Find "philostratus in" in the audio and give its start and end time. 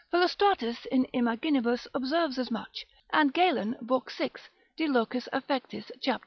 0.11-1.05